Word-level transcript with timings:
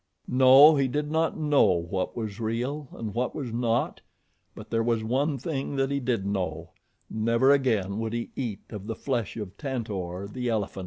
No, 0.27 0.77
he 0.77 0.87
did 0.87 1.11
not 1.11 1.37
know 1.37 1.63
what 1.73 2.17
was 2.17 2.39
real 2.39 2.87
and 2.93 3.13
what 3.13 3.35
was 3.35 3.53
not; 3.53 4.01
but 4.55 4.71
there 4.71 4.81
was 4.81 5.03
one 5.03 5.37
thing 5.37 5.75
that 5.75 5.91
he 5.91 5.99
did 5.99 6.25
know 6.25 6.71
never 7.07 7.51
again 7.51 7.99
would 7.99 8.13
he 8.13 8.31
eat 8.35 8.61
of 8.71 8.87
the 8.87 8.95
flesh 8.95 9.37
of 9.37 9.55
Tantor, 9.59 10.27
the 10.27 10.49
elephant. 10.49 10.79